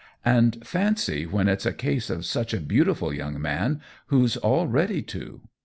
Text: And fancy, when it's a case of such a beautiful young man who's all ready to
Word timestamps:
And 0.25 0.65
fancy, 0.65 1.27
when 1.27 1.47
it's 1.47 1.63
a 1.63 1.71
case 1.71 2.09
of 2.09 2.25
such 2.25 2.55
a 2.55 2.59
beautiful 2.59 3.13
young 3.13 3.39
man 3.39 3.81
who's 4.07 4.35
all 4.35 4.65
ready 4.65 5.03
to 5.03 5.41